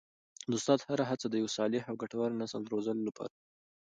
[0.49, 3.43] د استاد هره هڅه د یو صالح او ګټور نسل د روزلو لپاره وي.